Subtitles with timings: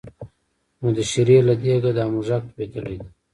[0.79, 3.09] نو د شېرې له دېګه دا موږک لوېدلی دی.